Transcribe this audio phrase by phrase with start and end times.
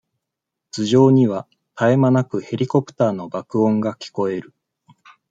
[0.71, 4.51] 頭上には、たえまなくヘリコプターの爆音が聞こえる。